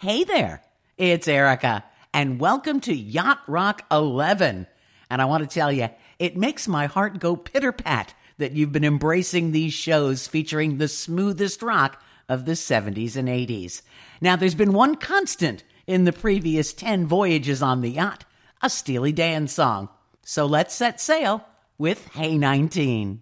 Hey 0.00 0.24
there, 0.24 0.62
it's 0.96 1.28
Erica, 1.28 1.84
and 2.14 2.40
welcome 2.40 2.80
to 2.80 2.94
Yacht 2.94 3.40
Rock 3.46 3.84
11. 3.90 4.66
And 5.10 5.20
I 5.20 5.26
want 5.26 5.42
to 5.42 5.54
tell 5.54 5.70
you, 5.70 5.90
it 6.18 6.38
makes 6.38 6.66
my 6.66 6.86
heart 6.86 7.18
go 7.18 7.36
pitter 7.36 7.70
pat 7.70 8.14
that 8.38 8.52
you've 8.52 8.72
been 8.72 8.82
embracing 8.82 9.52
these 9.52 9.74
shows 9.74 10.26
featuring 10.26 10.78
the 10.78 10.88
smoothest 10.88 11.60
rock 11.60 12.02
of 12.30 12.46
the 12.46 12.52
70s 12.52 13.14
and 13.14 13.28
80s. 13.28 13.82
Now, 14.22 14.36
there's 14.36 14.54
been 14.54 14.72
one 14.72 14.94
constant 14.94 15.64
in 15.86 16.04
the 16.04 16.14
previous 16.14 16.72
10 16.72 17.06
voyages 17.06 17.62
on 17.62 17.82
the 17.82 17.90
yacht 17.90 18.24
a 18.62 18.70
Steely 18.70 19.12
Dan 19.12 19.48
song. 19.48 19.90
So 20.22 20.46
let's 20.46 20.74
set 20.74 20.98
sail 20.98 21.44
with 21.76 22.08
Hey 22.14 22.38
19. 22.38 23.20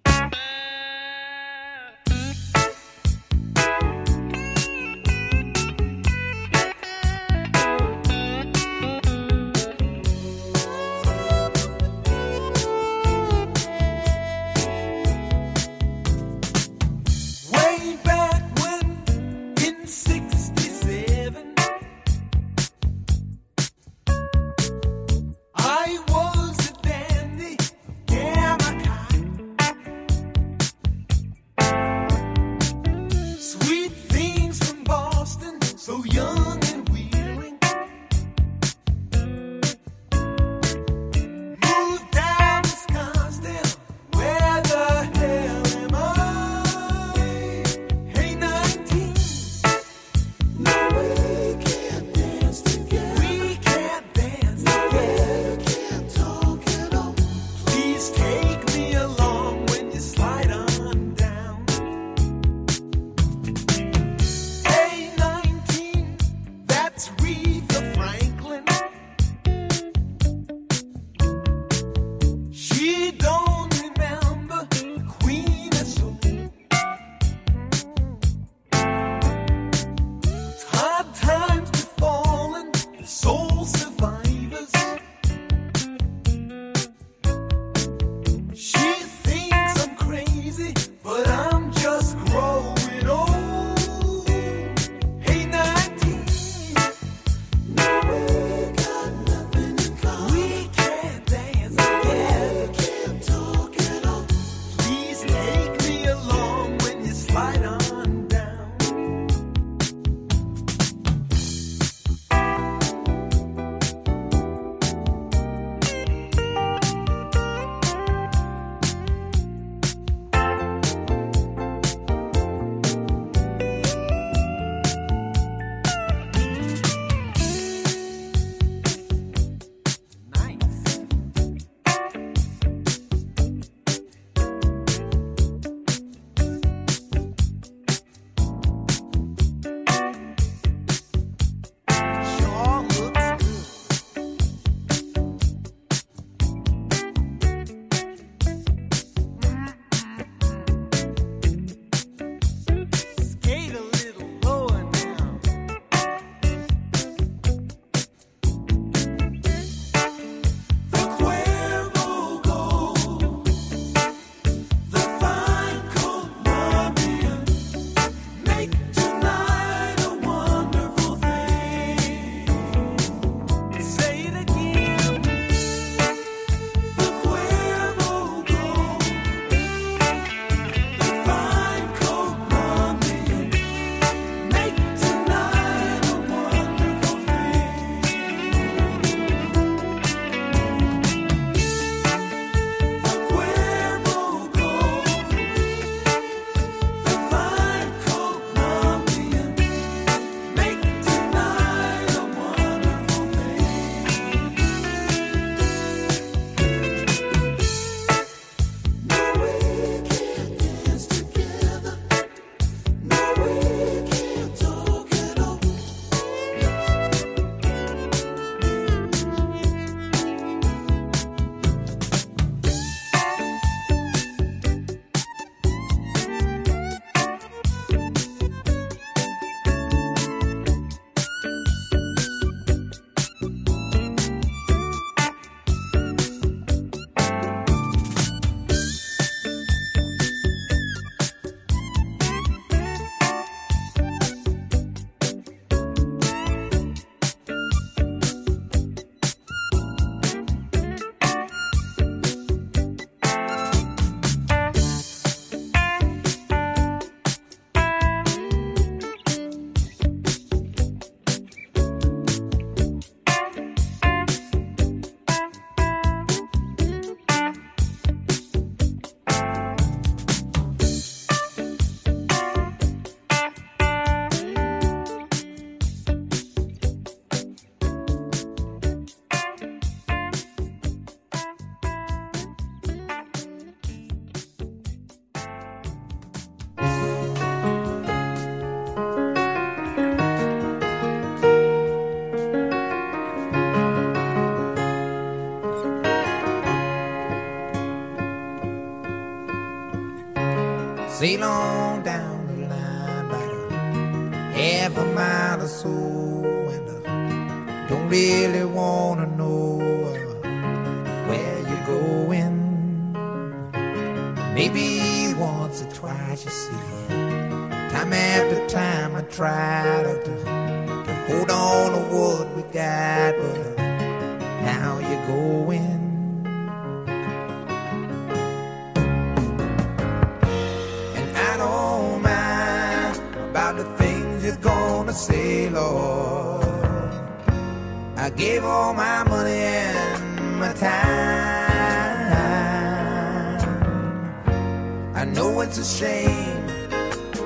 it's 345.68 345.78
a 345.78 345.84
shame. 345.84 346.66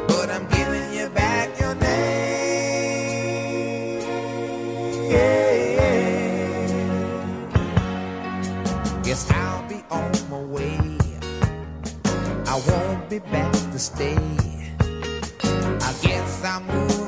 But 0.06 0.30
I'm 0.30 0.46
giving 0.48 0.92
you 0.94 1.08
back 1.08 1.58
your 1.58 1.74
name. 1.74 1.90
Yeah. 5.10 5.82
Guess 9.02 9.28
I'll 9.32 9.68
be 9.68 9.82
on 9.90 10.12
my 10.30 10.38
way. 10.38 10.78
I 12.46 12.62
won't 12.68 13.10
be 13.10 13.18
back 13.18 13.52
to 13.52 13.78
stay. 13.78 14.16
I 15.88 15.94
guess 16.02 16.44
I'm 16.44 16.66
moving. 16.66 17.01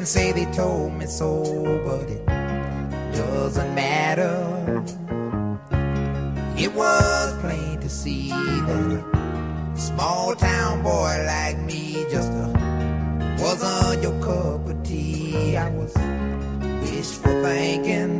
and 0.00 0.08
say 0.08 0.32
they 0.32 0.46
told 0.46 0.94
me 0.94 1.04
so, 1.04 1.42
but 1.84 2.08
it 2.08 2.24
doesn't 3.14 3.74
matter. 3.74 4.82
It 6.56 6.72
was 6.72 7.36
plain 7.42 7.78
to 7.80 7.88
see 7.90 8.30
that 8.30 9.04
a 9.74 9.78
small 9.78 10.34
town 10.34 10.82
boy 10.82 11.22
like 11.26 11.58
me 11.58 12.06
just 12.10 12.32
uh, 12.32 12.48
wasn't 13.40 14.02
your 14.02 14.18
cup 14.22 14.66
of 14.70 14.82
tea. 14.84 15.58
I 15.58 15.68
was 15.68 15.94
wishful 16.80 17.42
thinking. 17.42 18.19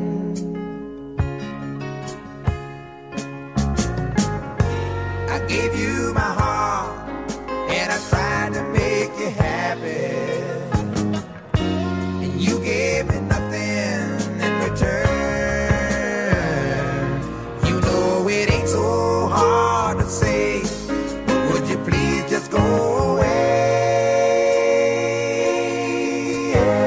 yeah. 26.50 26.80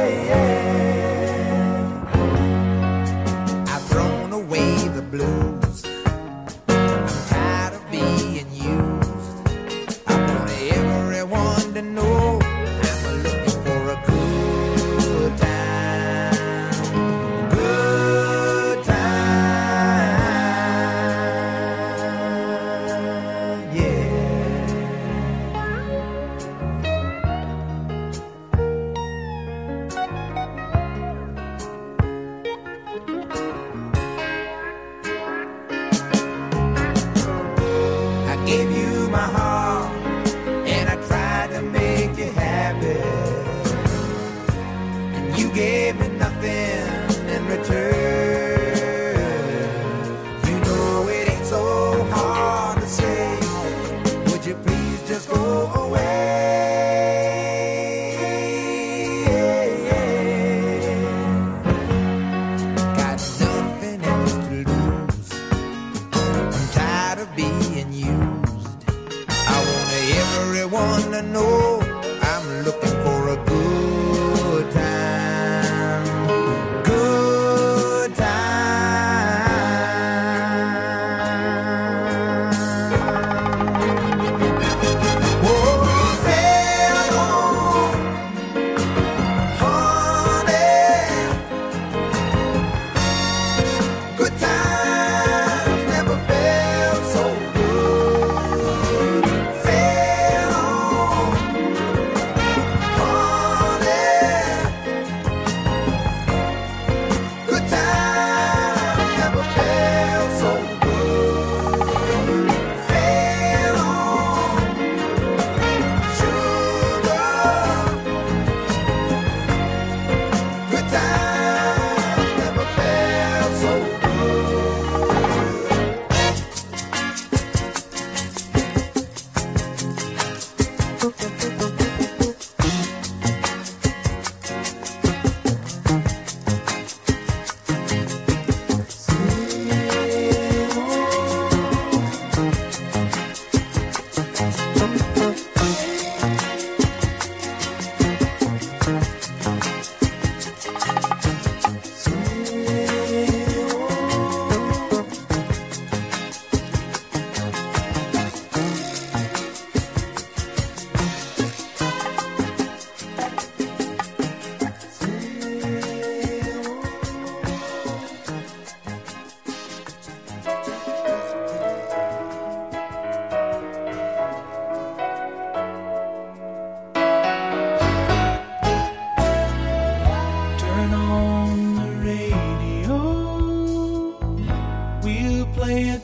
playing 185.64 186.02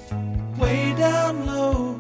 way 0.58 0.94
down 0.96 1.46
low. 1.46 1.98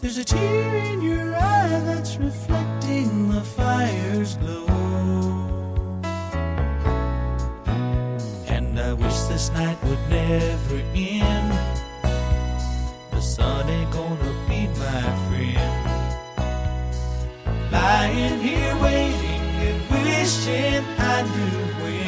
There's 0.00 0.18
a 0.18 0.24
tear 0.24 0.76
in 0.92 1.00
your 1.00 1.34
eye 1.34 1.80
that's 1.86 2.16
reflecting 2.18 3.30
the 3.30 3.40
fire's 3.40 4.34
glow. 4.36 4.66
And 8.54 8.78
I 8.78 8.92
wish 8.92 9.18
this 9.32 9.50
night 9.52 9.78
would 9.84 10.04
never 10.10 10.78
end. 10.94 11.50
The 13.12 13.22
sun 13.22 13.66
ain't 13.70 13.90
gonna 13.90 14.34
be 14.50 14.60
my 14.84 15.04
friend. 15.26 15.80
Lying 17.72 18.38
here 18.48 18.74
waiting 18.86 19.44
and 19.66 19.78
wishing 19.92 20.84
I 21.14 21.16
knew 21.22 21.58
when. 21.82 22.07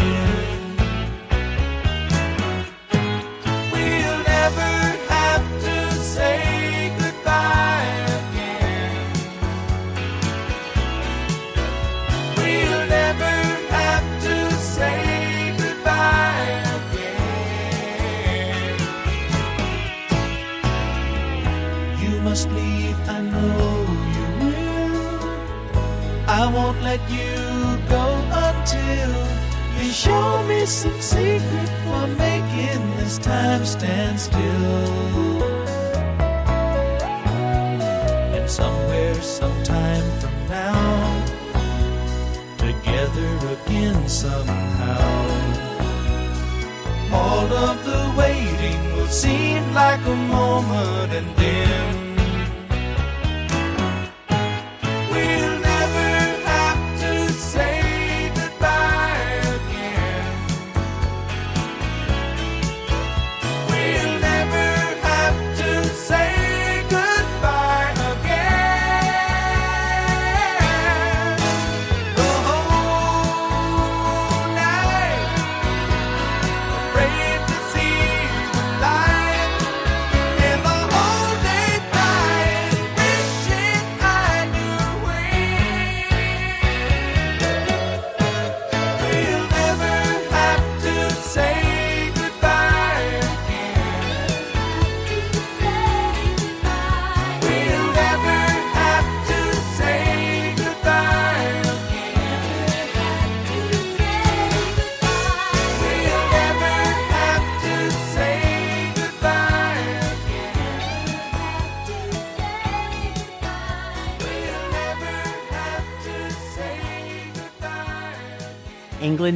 Let 26.90 27.08
you 27.08 27.36
go 27.88 28.06
until 28.48 29.10
you 29.78 29.92
show 29.92 30.42
me 30.48 30.66
some 30.66 31.00
secret 31.00 31.70
for 31.84 32.04
making 32.26 32.80
this 32.96 33.16
time 33.18 33.64
stand 33.64 34.18
still. 34.18 35.42
And 38.36 38.50
somewhere, 38.50 39.14
sometime 39.14 40.06
from 40.20 40.36
now, 40.48 41.26
together 42.58 43.32
again 43.56 44.08
somehow. 44.08 45.10
All 47.12 47.48
of 47.68 47.76
the 47.84 48.02
waiting 48.18 48.80
will 48.96 49.12
seem 49.24 49.62
like 49.74 50.04
a 50.06 50.16
moment 50.16 51.12
and 51.12 51.36
then 51.36 52.09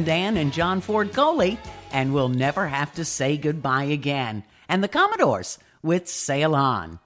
Dan 0.03 0.35
and 0.37 0.51
John 0.51 0.81
Ford 0.81 1.13
Coley, 1.13 1.57
and 1.91 2.13
we'll 2.13 2.29
never 2.29 2.67
have 2.67 2.93
to 2.95 3.05
say 3.05 3.37
goodbye 3.37 3.85
again. 3.85 4.43
And 4.67 4.83
the 4.83 4.87
Commodores 4.87 5.59
with 5.81 6.07
Sail 6.07 6.55
On. 6.55 6.99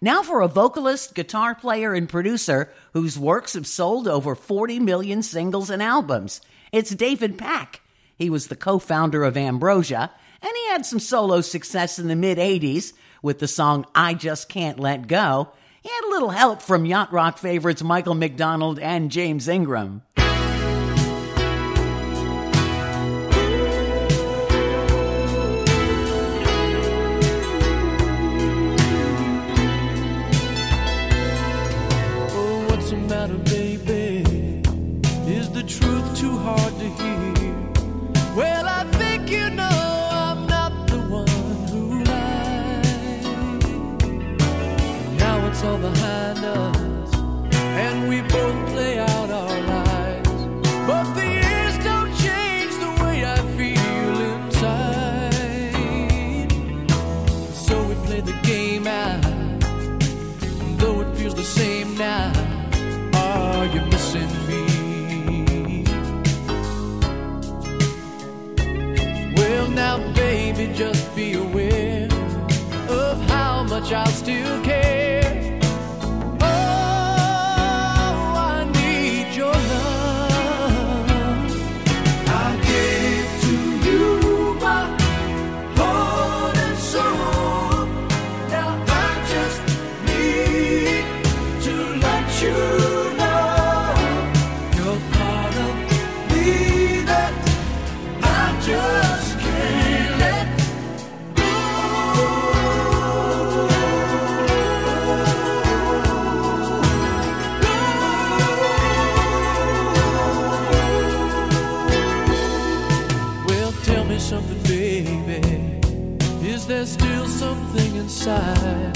Now 0.00 0.22
for 0.22 0.40
a 0.40 0.48
vocalist, 0.48 1.14
guitar 1.14 1.54
player, 1.54 1.92
and 1.92 2.08
producer 2.08 2.72
whose 2.94 3.18
works 3.18 3.52
have 3.52 3.66
sold 3.66 4.08
over 4.08 4.34
40 4.34 4.80
million 4.80 5.22
singles 5.22 5.68
and 5.68 5.82
albums. 5.82 6.40
It's 6.72 6.94
David 6.94 7.36
Pack. 7.36 7.80
He 8.16 8.30
was 8.30 8.46
the 8.46 8.56
co 8.56 8.78
founder 8.78 9.24
of 9.24 9.36
Ambrosia, 9.36 10.10
and 10.40 10.52
he 10.54 10.68
had 10.68 10.86
some 10.86 11.00
solo 11.00 11.42
success 11.42 11.98
in 11.98 12.08
the 12.08 12.16
mid 12.16 12.38
80s 12.38 12.94
with 13.22 13.40
the 13.40 13.48
song 13.48 13.84
I 13.94 14.14
Just 14.14 14.48
Can't 14.48 14.80
Let 14.80 15.06
Go. 15.06 15.50
He 15.82 15.88
had 15.88 16.04
a 16.08 16.10
little 16.10 16.30
help 16.30 16.62
from 16.62 16.84
yacht 16.84 17.12
rock 17.12 17.38
favorites 17.38 17.82
Michael 17.82 18.14
McDonald 18.14 18.78
and 18.78 19.10
James 19.10 19.48
Ingram. 19.48 20.02
What's 32.90 33.02
the 33.02 33.14
matter, 33.14 33.38
baby? 33.44 34.24
Is 35.30 35.48
the 35.50 35.62
truth 35.62 36.18
too 36.18 36.36
hard 36.38 36.74
to 36.78 36.88
hear? 36.88 37.54
Well, 38.34 38.66
I 38.66 38.84
think 38.98 39.30
you 39.30 39.48
know 39.50 39.79
be 71.20 71.34
aware 71.34 72.08
of 72.88 73.20
how 73.28 73.62
much 73.64 73.92
I 73.92 74.06
still 74.06 74.62
care. 74.62 74.79
Inside 118.20 118.92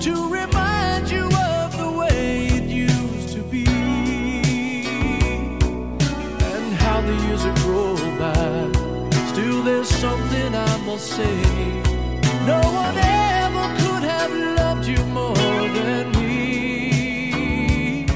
to 0.00 0.28
remind 0.28 1.10
you 1.10 1.24
of 1.24 1.76
the 1.76 1.90
way 1.98 2.46
it 2.46 2.62
used 2.70 3.30
to 3.30 3.42
be? 3.42 3.66
And 6.52 6.72
how 6.74 7.00
the 7.00 7.12
years 7.26 7.42
have 7.42 7.66
rolled 7.66 8.18
by. 8.20 8.70
Still, 9.32 9.64
there's 9.64 9.88
something 9.88 10.54
I 10.54 10.76
must 10.86 11.08
say. 11.08 11.42
No 12.46 12.60
one 12.82 12.96
ever 12.98 13.66
could 13.80 14.04
have 14.14 14.32
loved 14.32 14.86
you 14.86 15.04
more 15.06 15.68
than 15.78 16.12
me. 16.12 18.06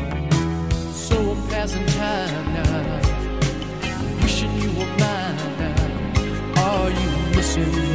So 0.93 1.17
I'm 1.33 1.49
passing 1.49 1.87
time 1.87 2.55
now 2.55 3.01
wishing 4.23 4.55
you 4.63 4.71
were 4.79 4.93
mine 5.03 5.57
now. 5.59 6.63
Are 6.63 6.91
you 6.91 7.11
missing 7.35 7.73
me? 7.75 7.86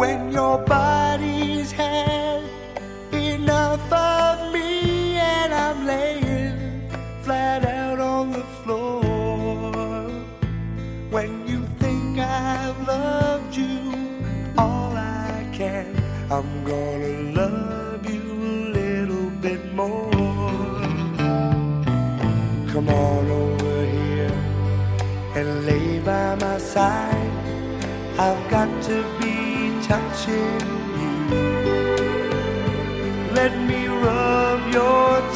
when 0.00 0.32
your 0.32 0.56
body's 0.64 1.70
head. 1.72 2.39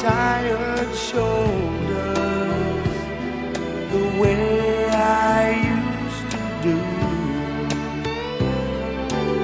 tired 0.05 0.93
shoulders 0.95 2.95
the 3.91 4.05
way 4.21 4.87
I 4.91 4.93
used 5.73 6.27
to 6.35 6.41
do. 6.67 6.77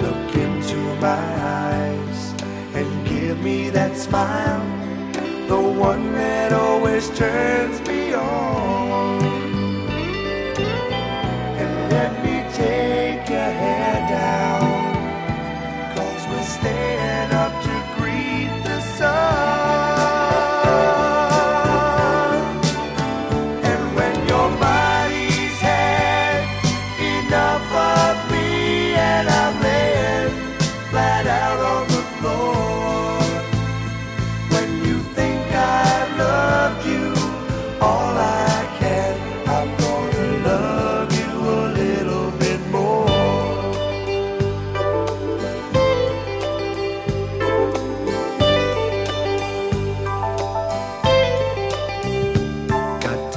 Look 0.05 0.29
into 0.45 0.79
my 1.07 1.25
eyes 1.65 2.19
and 2.75 2.87
give 3.07 3.37
me 3.41 3.71
that 3.71 3.97
smile, 3.97 4.63
the 5.47 5.61
one 5.89 6.13
that 6.13 6.53
always 6.53 7.09
turns 7.17 7.81
me 7.87 8.13
on. 8.13 8.50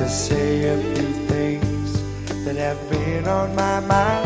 to 0.05 0.11
say 0.11 0.69
a 0.69 0.77
few 0.95 1.13
things 1.29 1.93
that 2.45 2.57
have 2.57 2.91
been 2.91 3.27
on 3.27 3.55
my 3.57 3.81
mind. 3.81 4.24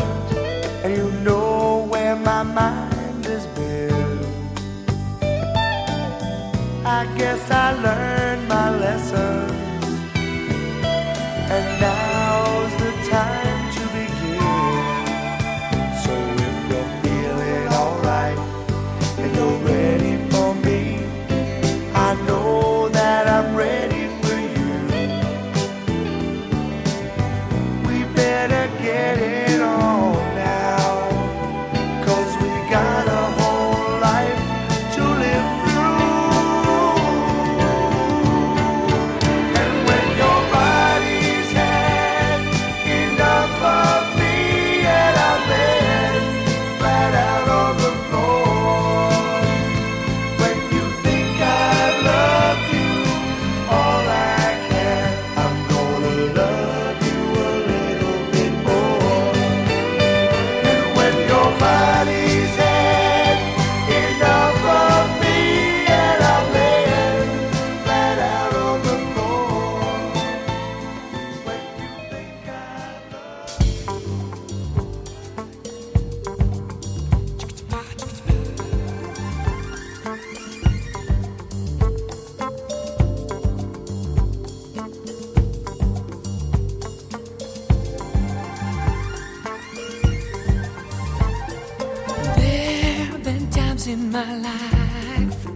my 94.19 94.35
life. 94.35 95.47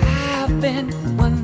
I've 0.00 0.60
been 0.60 0.90
one. 1.16 1.43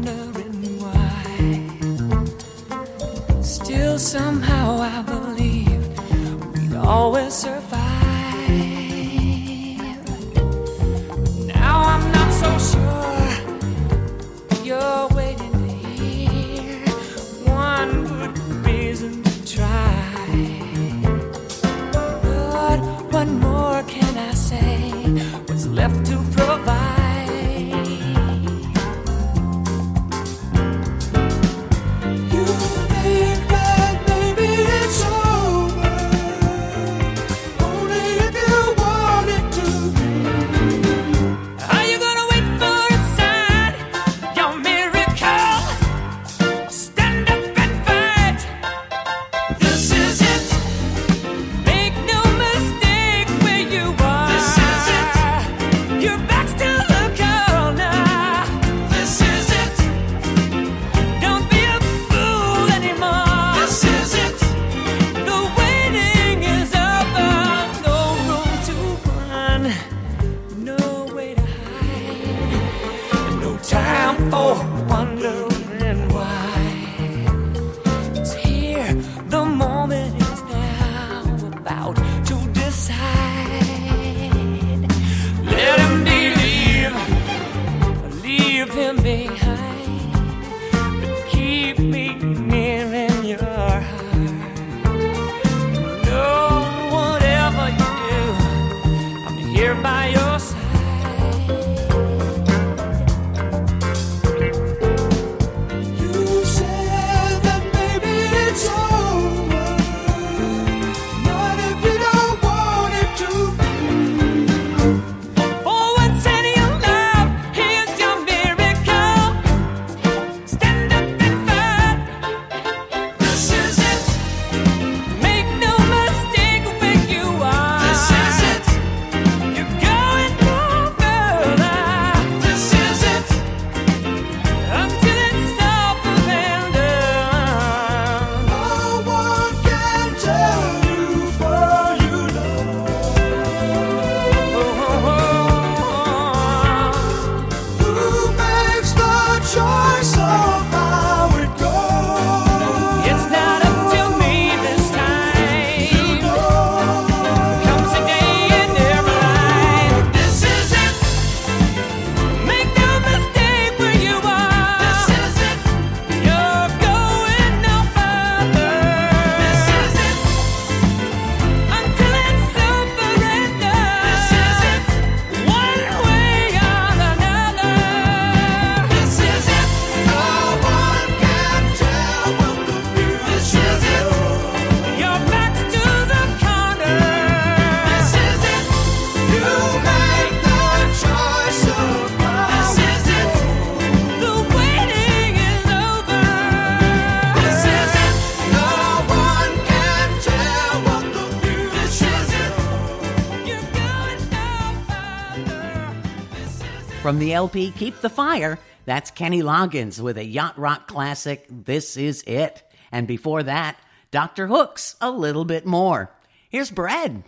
LP 207.32 207.70
Keep 207.72 208.00
the 208.00 208.08
Fire, 208.08 208.58
that's 208.84 209.10
Kenny 209.10 209.42
Loggins 209.42 210.00
with 210.00 210.16
a 210.16 210.24
yacht 210.24 210.58
rock 210.58 210.88
classic, 210.88 211.46
This 211.48 211.96
Is 211.96 212.22
It. 212.26 212.62
And 212.90 213.06
before 213.06 213.42
that, 213.42 213.76
Dr. 214.10 214.48
Hooks, 214.48 214.96
A 215.00 215.10
Little 215.10 215.44
Bit 215.44 215.64
More. 215.66 216.10
Here's 216.48 216.70
Bread. 216.70 217.22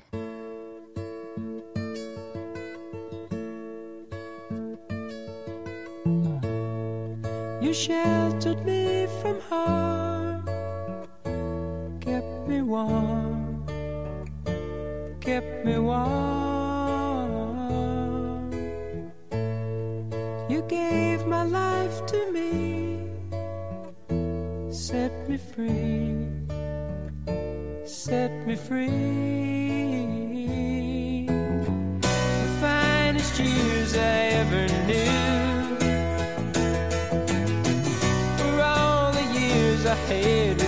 You 7.62 7.72
sheltered 7.72 8.66
me 8.66 9.06
from 9.22 9.40
harm, 9.42 10.44
kept 12.00 12.48
me 12.48 12.60
warm, 12.60 13.64
kept 15.20 15.64
me 15.64 15.78
warm. 15.78 16.41
set 24.82 25.12
me 25.28 25.36
free, 25.36 26.26
set 27.86 28.32
me 28.48 28.56
free. 28.56 28.88
The 32.00 32.48
finest 32.60 33.38
years 33.38 33.94
I 33.94 33.98
ever 34.42 34.66
knew 34.88 35.76
were 38.42 38.60
all 38.60 39.12
the 39.12 39.22
years 39.38 39.86
I 39.86 39.94
had. 39.94 40.61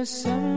there's 0.00 0.08
some 0.08 0.49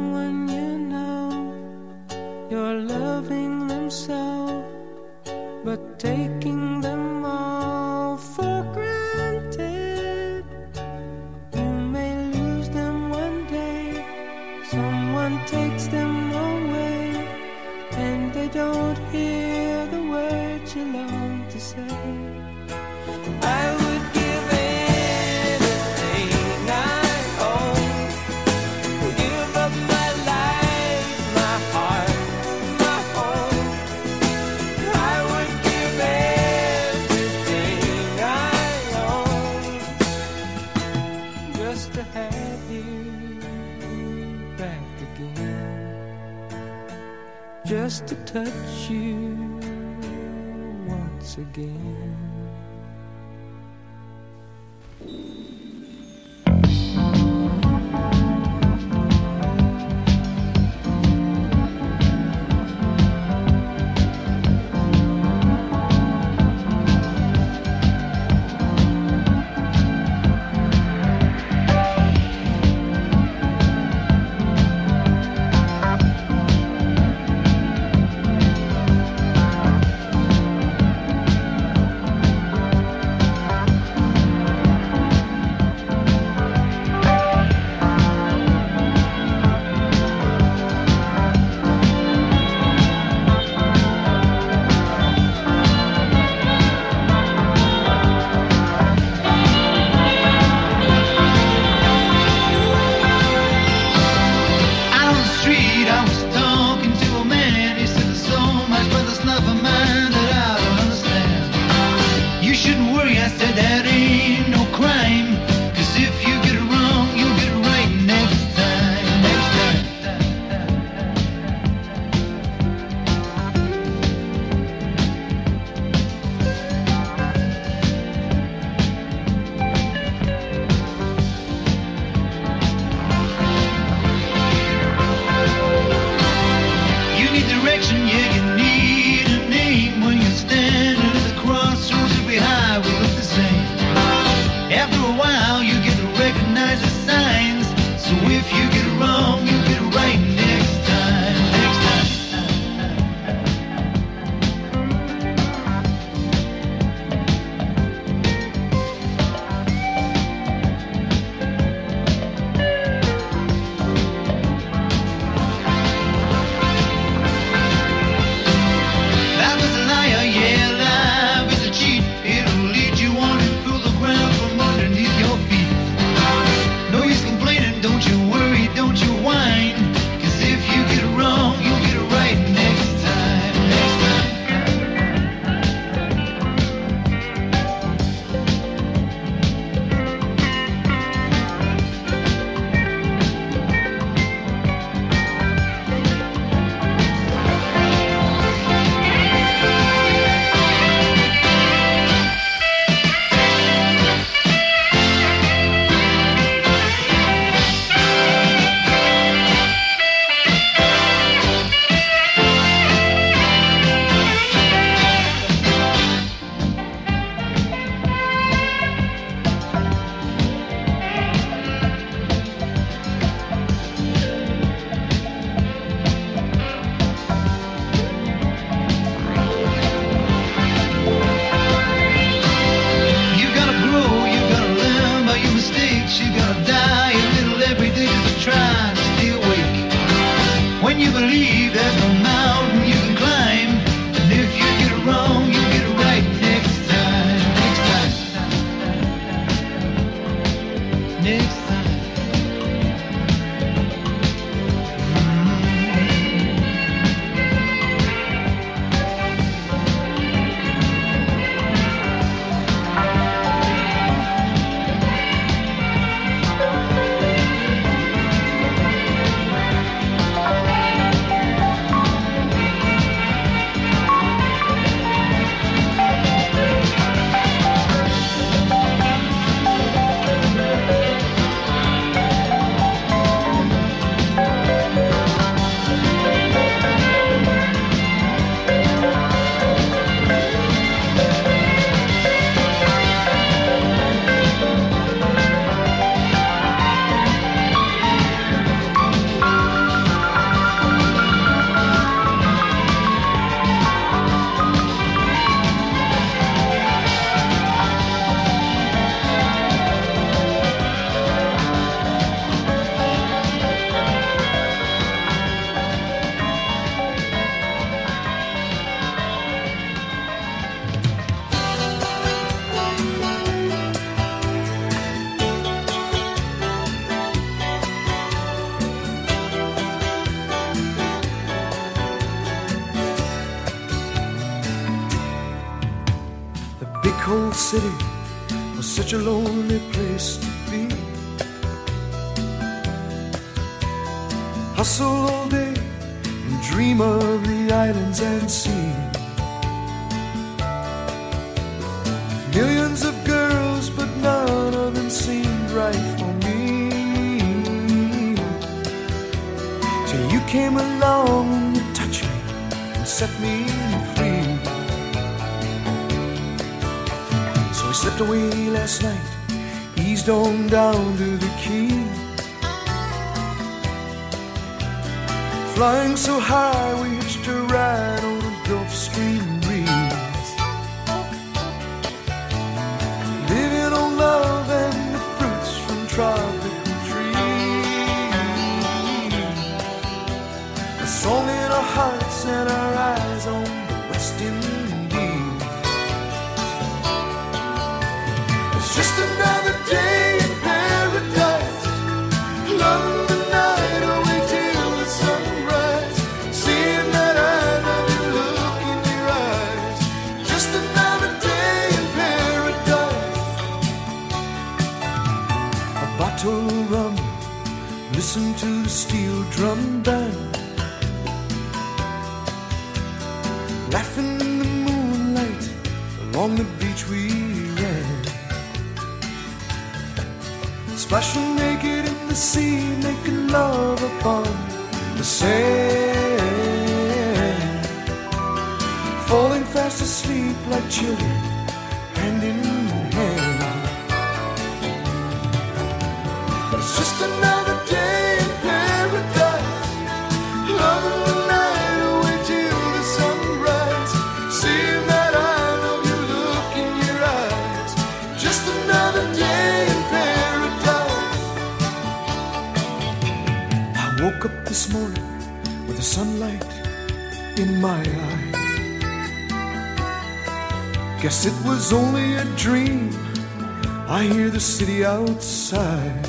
I 474.07 474.23
hear 474.23 474.49
the 474.49 474.59
city 474.59 475.05
outside. 475.05 476.27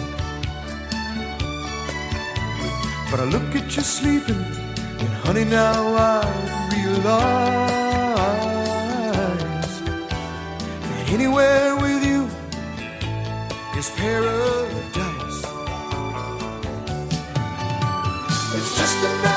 But 3.10 3.20
I 3.20 3.24
look 3.24 3.54
at 3.54 3.76
you 3.76 3.82
sleeping, 3.82 4.44
and 5.00 5.08
honey, 5.24 5.44
now 5.44 5.94
I 5.96 6.24
realize 6.72 7.80
that 10.82 11.08
anywhere 11.10 11.76
with 11.76 12.04
you 12.04 12.28
is 13.78 13.90
paradise. 13.90 15.44
It's 18.56 18.72
just 18.78 18.96
a 19.04 19.33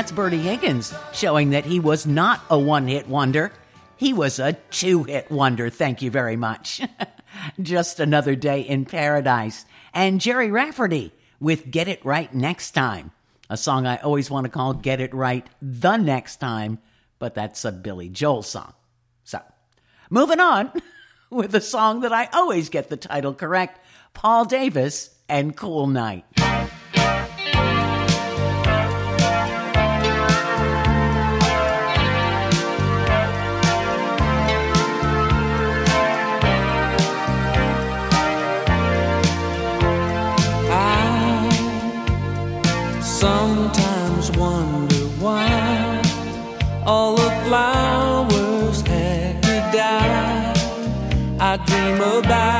That's 0.00 0.12
Bertie 0.12 0.38
Higgins 0.38 0.94
showing 1.12 1.50
that 1.50 1.66
he 1.66 1.78
was 1.78 2.06
not 2.06 2.40
a 2.48 2.58
one 2.58 2.88
hit 2.88 3.06
wonder. 3.06 3.52
He 3.98 4.14
was 4.14 4.38
a 4.38 4.54
two 4.70 5.04
hit 5.04 5.30
wonder. 5.30 5.68
Thank 5.68 6.00
you 6.00 6.10
very 6.10 6.36
much. 6.36 6.80
Just 7.60 8.00
another 8.00 8.34
day 8.34 8.62
in 8.62 8.86
paradise. 8.86 9.66
And 9.92 10.18
Gerry 10.18 10.50
Rafferty 10.50 11.12
with 11.38 11.70
Get 11.70 11.86
It 11.86 12.02
Right 12.02 12.34
Next 12.34 12.70
Time, 12.70 13.10
a 13.50 13.58
song 13.58 13.86
I 13.86 13.98
always 13.98 14.30
want 14.30 14.46
to 14.46 14.50
call 14.50 14.72
Get 14.72 15.02
It 15.02 15.12
Right 15.12 15.46
the 15.60 15.98
Next 15.98 16.36
Time, 16.36 16.78
but 17.18 17.34
that's 17.34 17.62
a 17.66 17.70
Billy 17.70 18.08
Joel 18.08 18.42
song. 18.42 18.72
So, 19.24 19.42
moving 20.08 20.40
on 20.40 20.72
with 21.30 21.54
a 21.54 21.60
song 21.60 22.00
that 22.00 22.12
I 22.14 22.30
always 22.32 22.70
get 22.70 22.88
the 22.88 22.96
title 22.96 23.34
correct 23.34 23.78
Paul 24.14 24.46
Davis 24.46 25.14
and 25.28 25.54
Cool 25.54 25.88
Night. 25.88 26.24
dream 51.66 52.00
about. 52.00 52.59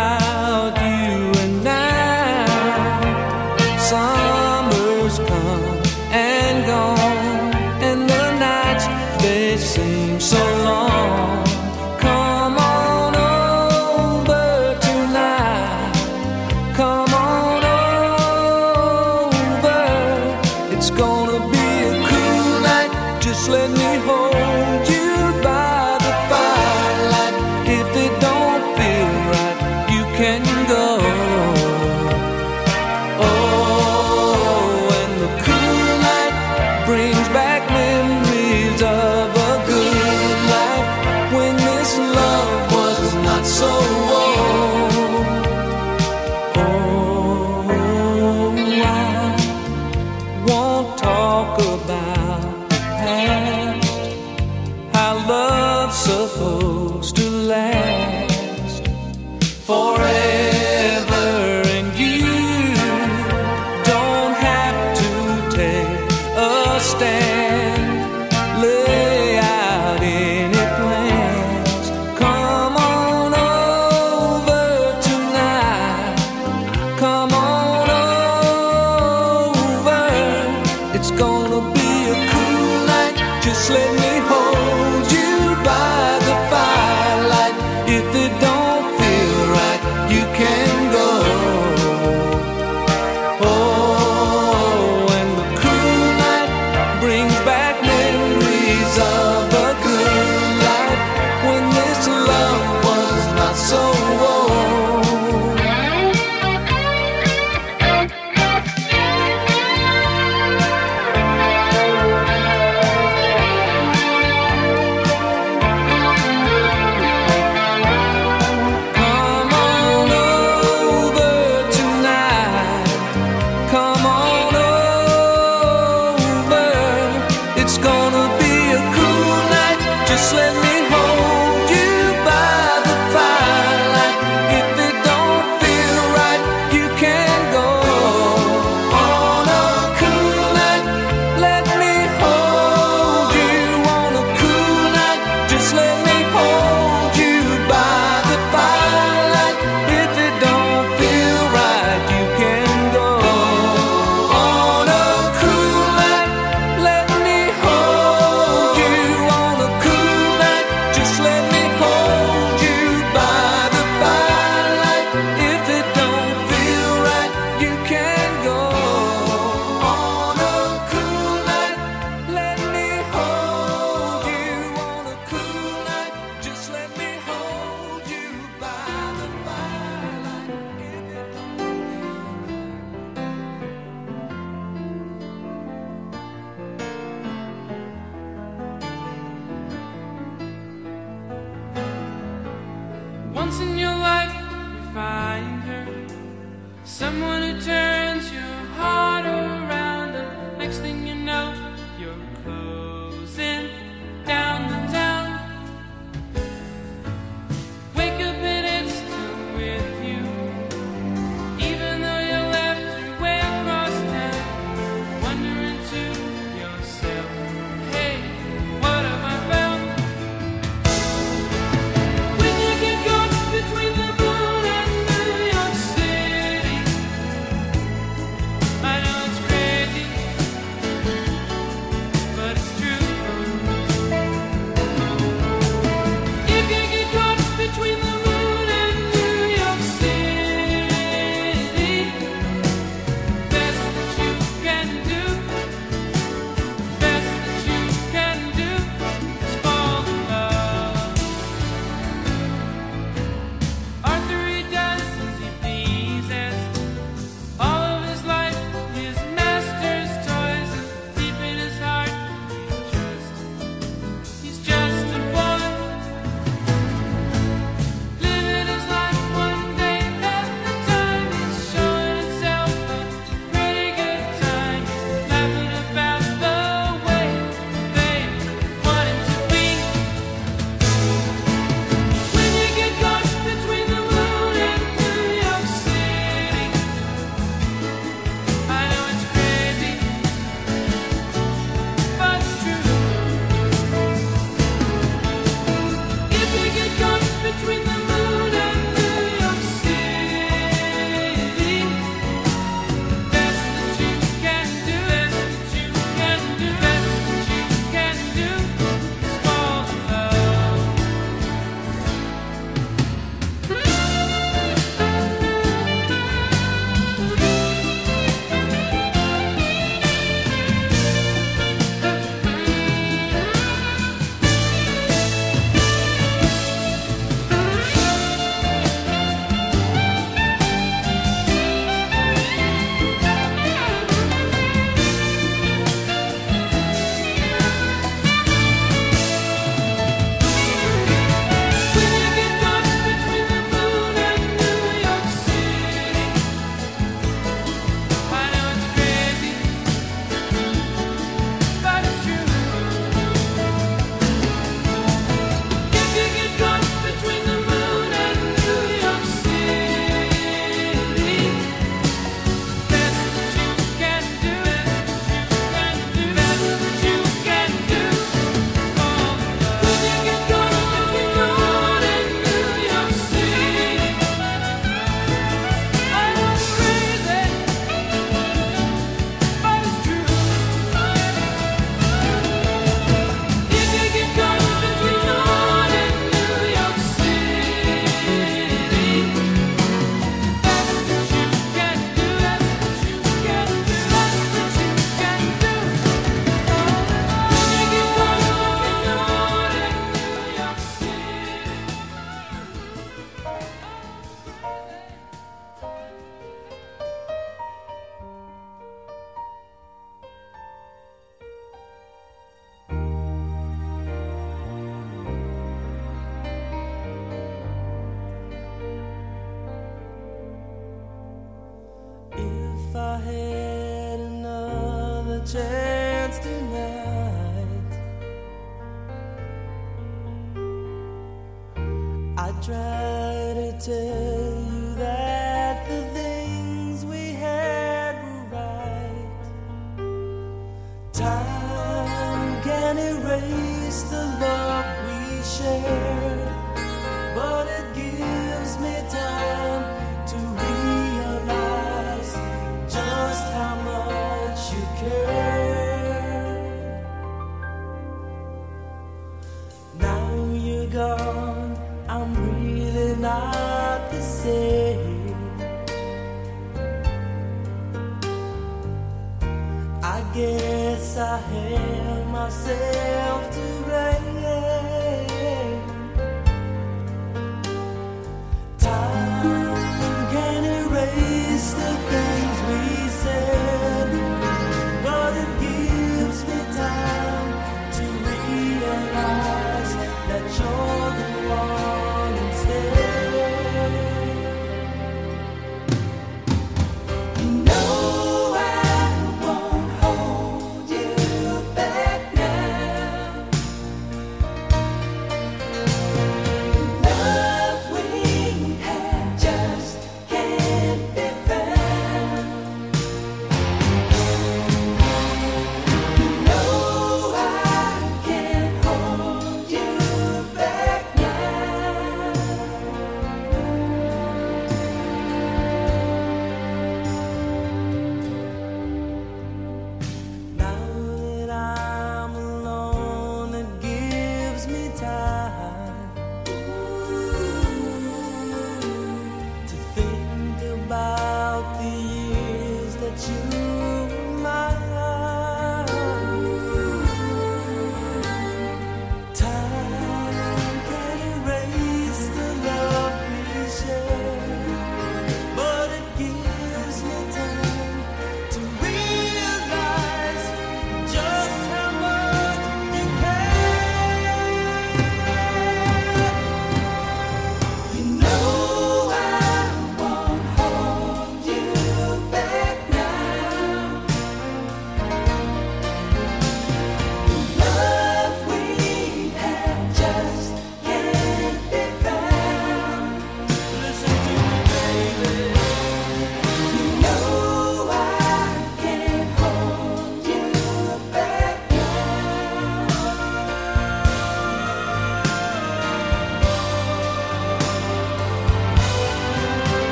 gonna 81.20 81.60
be 81.74 81.90
a 82.14 82.16
cool 82.30 82.86
night. 82.86 83.16
Just 83.42 83.68
let 83.68 83.92
me 83.92 84.26
hold. 84.26 84.59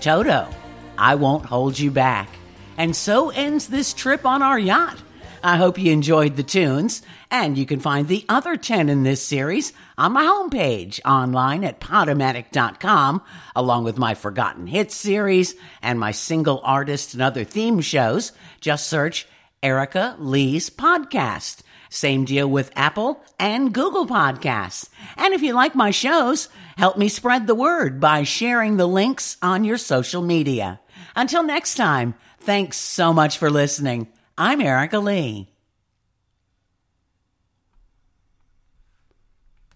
Toto, 0.00 0.48
I 0.96 1.14
won't 1.14 1.44
hold 1.44 1.78
you 1.78 1.90
back. 1.90 2.30
And 2.78 2.96
so 2.96 3.28
ends 3.28 3.68
this 3.68 3.92
trip 3.92 4.24
on 4.24 4.42
our 4.42 4.58
yacht. 4.58 4.96
I 5.44 5.58
hope 5.58 5.78
you 5.78 5.92
enjoyed 5.92 6.36
the 6.36 6.42
tunes, 6.42 7.02
and 7.30 7.58
you 7.58 7.66
can 7.66 7.80
find 7.80 8.08
the 8.08 8.24
other 8.26 8.56
10 8.56 8.88
in 8.88 9.02
this 9.02 9.22
series 9.22 9.74
on 9.98 10.12
my 10.12 10.24
homepage 10.24 11.00
online 11.04 11.64
at 11.64 11.80
podomatic.com, 11.80 13.20
along 13.54 13.84
with 13.84 13.98
my 13.98 14.14
Forgotten 14.14 14.66
Hits 14.66 14.94
series 14.94 15.54
and 15.82 16.00
my 16.00 16.12
single 16.12 16.62
artist 16.64 17.12
and 17.12 17.22
other 17.22 17.44
theme 17.44 17.82
shows. 17.82 18.32
Just 18.60 18.86
search 18.86 19.26
Erica 19.62 20.16
Lee's 20.18 20.70
Podcast. 20.70 21.62
Same 21.90 22.24
deal 22.24 22.48
with 22.48 22.70
Apple 22.76 23.22
and 23.38 23.74
Google 23.74 24.06
Podcasts. 24.06 24.88
And 25.16 25.34
if 25.34 25.42
you 25.42 25.52
like 25.52 25.74
my 25.74 25.90
shows, 25.90 26.48
help 26.78 26.96
me 26.96 27.08
spread 27.08 27.46
the 27.46 27.54
word 27.54 28.00
by 28.00 28.22
sharing 28.22 28.76
the 28.76 28.86
links 28.86 29.36
on 29.42 29.64
your 29.64 29.76
social 29.76 30.22
media. 30.22 30.80
Until 31.16 31.42
next 31.42 31.74
time, 31.74 32.14
thanks 32.38 32.76
so 32.76 33.12
much 33.12 33.36
for 33.36 33.50
listening. 33.50 34.06
I'm 34.38 34.60
Erica 34.60 35.00
Lee. 35.00 35.48